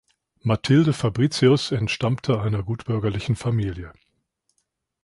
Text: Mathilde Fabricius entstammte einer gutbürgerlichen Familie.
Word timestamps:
Mathilde 0.41 0.93
Fabricius 0.93 1.71
entstammte 1.71 2.41
einer 2.41 2.63
gutbürgerlichen 2.63 3.35
Familie. 3.35 3.93